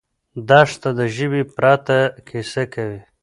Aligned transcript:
دښته 0.49 0.89
د 0.99 1.01
ژبې 1.15 1.41
پرته 1.55 1.97
کیسه 2.27 2.63
کوي. 2.73 2.99